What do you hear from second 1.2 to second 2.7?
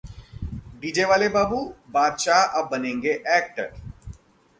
बाबू' बादशाह